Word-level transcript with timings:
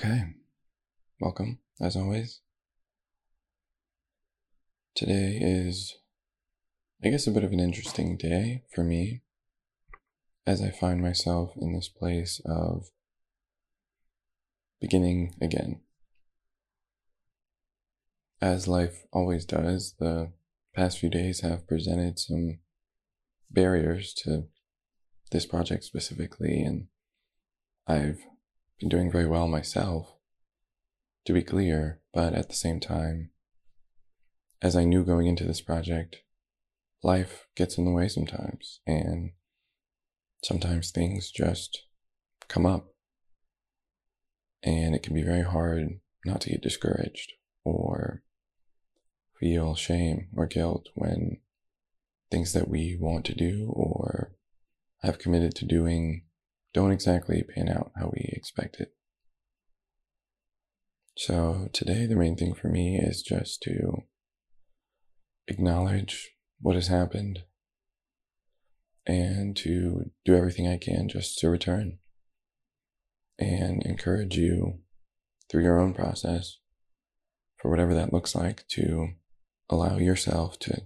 Okay, 0.00 0.34
welcome 1.20 1.58
as 1.80 1.96
always. 1.96 2.40
Today 4.94 5.36
is, 5.40 5.96
I 7.04 7.08
guess, 7.08 7.26
a 7.26 7.32
bit 7.32 7.42
of 7.42 7.50
an 7.50 7.58
interesting 7.58 8.16
day 8.16 8.62
for 8.72 8.84
me 8.84 9.22
as 10.46 10.62
I 10.62 10.70
find 10.70 11.02
myself 11.02 11.50
in 11.60 11.72
this 11.72 11.88
place 11.88 12.40
of 12.46 12.90
beginning 14.80 15.34
again. 15.42 15.80
As 18.40 18.68
life 18.68 19.02
always 19.12 19.44
does, 19.44 19.96
the 19.98 20.30
past 20.76 21.00
few 21.00 21.10
days 21.10 21.40
have 21.40 21.66
presented 21.66 22.20
some 22.20 22.60
barriers 23.50 24.14
to 24.18 24.44
this 25.32 25.44
project 25.44 25.82
specifically, 25.82 26.62
and 26.62 26.86
I've 27.88 28.20
been 28.80 28.88
doing 28.88 29.10
very 29.10 29.26
well 29.26 29.48
myself, 29.48 30.14
to 31.24 31.32
be 31.32 31.42
clear, 31.42 32.00
but 32.12 32.34
at 32.34 32.48
the 32.48 32.54
same 32.54 32.80
time, 32.80 33.30
as 34.62 34.76
I 34.76 34.84
knew 34.84 35.04
going 35.04 35.26
into 35.26 35.44
this 35.44 35.60
project, 35.60 36.16
life 37.02 37.46
gets 37.56 37.78
in 37.78 37.84
the 37.84 37.90
way 37.90 38.08
sometimes, 38.08 38.80
and 38.86 39.32
sometimes 40.42 40.90
things 40.90 41.30
just 41.30 41.82
come 42.48 42.66
up. 42.66 42.88
And 44.62 44.94
it 44.94 45.02
can 45.02 45.14
be 45.14 45.22
very 45.22 45.44
hard 45.44 46.00
not 46.24 46.40
to 46.42 46.50
get 46.50 46.62
discouraged 46.62 47.32
or 47.64 48.22
feel 49.38 49.74
shame 49.74 50.28
or 50.36 50.46
guilt 50.46 50.88
when 50.94 51.38
things 52.30 52.52
that 52.52 52.68
we 52.68 52.96
want 52.98 53.24
to 53.26 53.34
do 53.34 53.70
or 53.72 54.32
have 55.02 55.18
committed 55.18 55.54
to 55.54 55.64
doing 55.64 56.24
don't 56.74 56.92
exactly 56.92 57.42
pan 57.42 57.68
out 57.68 57.92
how 57.96 58.10
we 58.12 58.30
expected. 58.32 58.88
So 61.16 61.68
today, 61.72 62.06
the 62.06 62.16
main 62.16 62.36
thing 62.36 62.54
for 62.54 62.68
me 62.68 62.96
is 62.96 63.22
just 63.22 63.60
to 63.62 64.04
acknowledge 65.48 66.30
what 66.60 66.76
has 66.76 66.88
happened 66.88 67.40
and 69.06 69.56
to 69.56 70.10
do 70.24 70.36
everything 70.36 70.68
I 70.68 70.76
can 70.76 71.08
just 71.08 71.38
to 71.38 71.48
return 71.48 71.98
and 73.38 73.82
encourage 73.84 74.36
you 74.36 74.80
through 75.50 75.62
your 75.62 75.80
own 75.80 75.94
process 75.94 76.58
for 77.56 77.70
whatever 77.70 77.94
that 77.94 78.12
looks 78.12 78.34
like 78.34 78.66
to 78.68 79.08
allow 79.70 79.96
yourself 79.96 80.58
to 80.60 80.82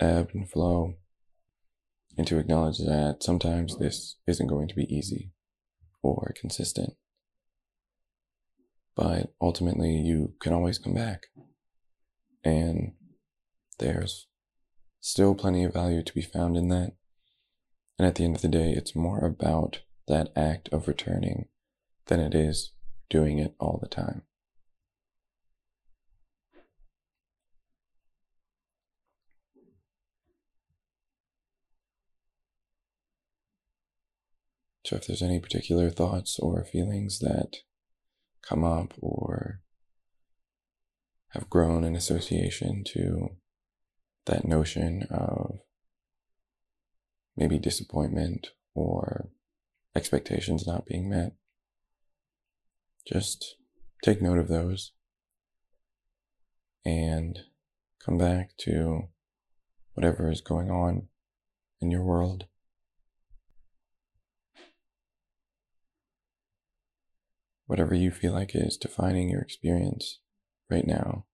ebb 0.00 0.30
and 0.34 0.50
flow 0.50 0.94
and 2.16 2.26
to 2.26 2.38
acknowledge 2.38 2.78
that 2.78 3.18
sometimes 3.20 3.78
this 3.78 4.16
isn't 4.26 4.46
going 4.46 4.68
to 4.68 4.74
be 4.74 4.92
easy 4.94 5.32
or 6.02 6.32
consistent. 6.38 6.94
But 8.94 9.34
ultimately, 9.40 9.90
you 9.90 10.34
can 10.40 10.52
always 10.52 10.78
come 10.78 10.94
back. 10.94 11.26
And 12.42 12.92
there's 13.78 14.26
still 15.00 15.34
plenty 15.34 15.64
of 15.64 15.74
value 15.74 16.02
to 16.02 16.14
be 16.14 16.22
found 16.22 16.56
in 16.56 16.68
that. 16.68 16.92
And 17.98 18.06
at 18.06 18.14
the 18.14 18.24
end 18.24 18.36
of 18.36 18.42
the 18.42 18.48
day, 18.48 18.72
it's 18.72 18.96
more 18.96 19.24
about 19.24 19.80
that 20.08 20.32
act 20.36 20.68
of 20.72 20.88
returning 20.88 21.46
than 22.06 22.20
it 22.20 22.34
is 22.34 22.72
doing 23.10 23.38
it 23.38 23.54
all 23.58 23.78
the 23.80 23.88
time. 23.88 24.22
So 34.86 34.94
if 34.94 35.08
there's 35.08 35.22
any 35.22 35.40
particular 35.40 35.90
thoughts 35.90 36.38
or 36.38 36.64
feelings 36.64 37.18
that 37.18 37.56
come 38.40 38.62
up 38.62 38.94
or 39.00 39.60
have 41.30 41.50
grown 41.50 41.82
in 41.82 41.96
association 41.96 42.84
to 42.94 43.30
that 44.26 44.46
notion 44.46 45.08
of 45.10 45.58
maybe 47.36 47.58
disappointment 47.58 48.50
or 48.76 49.30
expectations 49.96 50.68
not 50.68 50.86
being 50.86 51.10
met, 51.10 51.32
just 53.04 53.56
take 54.04 54.22
note 54.22 54.38
of 54.38 54.46
those 54.46 54.92
and 56.84 57.40
come 58.04 58.18
back 58.18 58.50
to 58.58 59.08
whatever 59.94 60.30
is 60.30 60.40
going 60.40 60.70
on 60.70 61.08
in 61.80 61.90
your 61.90 62.04
world 62.04 62.46
whatever 67.66 67.94
you 67.94 68.10
feel 68.10 68.32
like 68.32 68.54
is 68.54 68.76
defining 68.76 69.30
your 69.30 69.40
experience 69.40 70.20
right 70.70 70.86
now. 70.86 71.24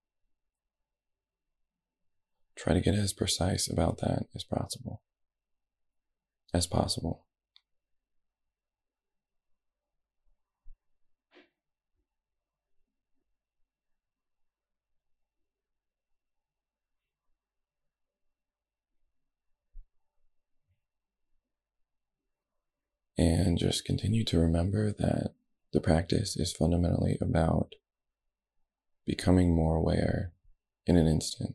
Try 2.57 2.75
to 2.75 2.81
get 2.81 2.95
as 2.95 3.13
precise 3.13 3.71
about 3.71 3.99
that 3.99 4.27
as 4.35 4.45
possible. 4.45 5.03
As 6.53 6.67
possible. 6.67 7.27
And 23.19 23.59
just 23.59 23.85
continue 23.85 24.25
to 24.25 24.39
remember 24.39 24.93
that 24.93 25.35
the 25.73 25.81
practice 25.81 26.37
is 26.37 26.53
fundamentally 26.53 27.17
about 27.21 27.75
becoming 29.07 29.55
more 29.55 29.77
aware 29.77 30.33
in 30.87 30.97
an 30.97 31.07
instant. 31.07 31.55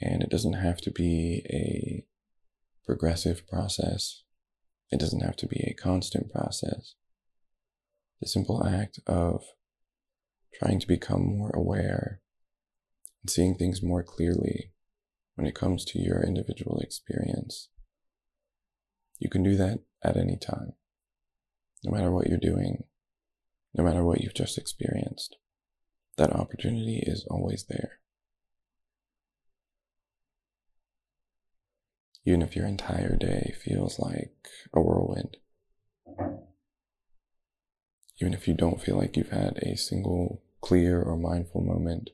And 0.00 0.22
it 0.22 0.30
doesn't 0.30 0.54
have 0.54 0.80
to 0.82 0.90
be 0.90 1.42
a 1.50 2.04
progressive 2.84 3.46
process. 3.46 4.24
It 4.90 4.98
doesn't 4.98 5.22
have 5.22 5.36
to 5.36 5.46
be 5.46 5.64
a 5.66 5.80
constant 5.80 6.32
process. 6.32 6.94
The 8.20 8.28
simple 8.28 8.66
act 8.66 8.98
of 9.06 9.44
trying 10.52 10.80
to 10.80 10.86
become 10.86 11.22
more 11.22 11.50
aware 11.54 12.20
and 13.22 13.30
seeing 13.30 13.54
things 13.54 13.82
more 13.82 14.02
clearly 14.02 14.72
when 15.36 15.46
it 15.46 15.54
comes 15.54 15.84
to 15.84 15.98
your 16.00 16.22
individual 16.22 16.80
experience. 16.80 17.68
You 19.18 19.30
can 19.30 19.42
do 19.42 19.56
that 19.56 19.80
at 20.02 20.16
any 20.16 20.36
time 20.36 20.74
no 21.84 21.92
matter 21.92 22.10
what 22.10 22.26
you're 22.26 22.38
doing, 22.38 22.84
no 23.74 23.84
matter 23.84 24.04
what 24.04 24.20
you've 24.20 24.34
just 24.34 24.58
experienced. 24.58 25.36
That 26.16 26.32
opportunity 26.32 27.02
is 27.06 27.26
always 27.28 27.64
there. 27.68 27.98
Even 32.24 32.40
if 32.40 32.56
your 32.56 32.66
entire 32.66 33.16
day 33.16 33.54
feels 33.62 33.98
like 33.98 34.34
a 34.72 34.80
whirlwind. 34.80 35.36
Even 38.20 38.32
if 38.32 38.48
you 38.48 38.54
don't 38.54 38.80
feel 38.80 38.96
like 38.96 39.16
you've 39.16 39.30
had 39.30 39.58
a 39.58 39.76
single 39.76 40.42
clear 40.60 41.02
or 41.02 41.16
mindful 41.16 41.60
moment 41.60 42.10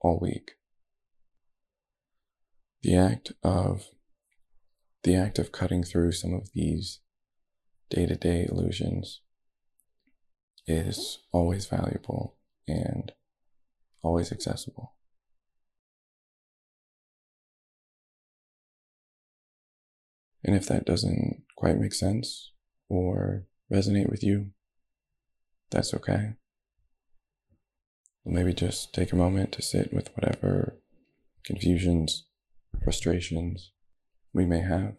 all 0.00 0.18
week. 0.20 0.52
The 2.82 2.96
act 2.96 3.32
of 3.42 3.86
the 5.02 5.14
act 5.14 5.38
of 5.38 5.52
cutting 5.52 5.84
through 5.84 6.12
some 6.12 6.34
of 6.34 6.50
these 6.52 7.00
day 7.90 8.06
to 8.06 8.16
day 8.16 8.46
illusions 8.48 9.20
is 10.66 11.18
always 11.32 11.66
valuable 11.66 12.36
and 12.66 13.12
always 14.02 14.32
accessible. 14.32 14.94
And 20.42 20.56
if 20.56 20.66
that 20.66 20.86
doesn't 20.86 21.42
quite 21.56 21.78
make 21.78 21.92
sense 21.92 22.52
or 22.88 23.46
resonate 23.70 24.08
with 24.10 24.22
you, 24.22 24.52
that's 25.70 25.92
okay. 25.94 26.34
maybe 28.24 28.52
just 28.52 28.92
take 28.94 29.12
a 29.12 29.16
moment 29.16 29.50
to 29.52 29.62
sit 29.62 29.92
with 29.92 30.14
whatever 30.16 30.76
confusions, 31.44 32.26
frustrations 32.84 33.72
we 34.32 34.46
may 34.46 34.60
have. 34.60 34.94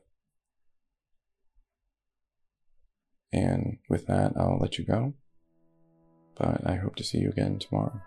And 3.33 3.77
with 3.89 4.07
that, 4.07 4.33
I'll 4.35 4.59
let 4.59 4.77
you 4.77 4.85
go. 4.85 5.13
But 6.35 6.67
I 6.67 6.75
hope 6.75 6.95
to 6.97 7.03
see 7.03 7.19
you 7.19 7.29
again 7.29 7.59
tomorrow. 7.59 8.01